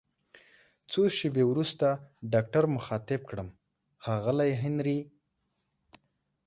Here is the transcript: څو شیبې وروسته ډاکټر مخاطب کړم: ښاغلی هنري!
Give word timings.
څو 0.91 1.01
شیبې 1.17 1.43
وروسته 1.47 1.87
ډاکټر 2.33 2.63
مخاطب 2.75 3.21
کړم: 3.29 3.47
ښاغلی 4.03 4.51
هنري! 4.61 4.99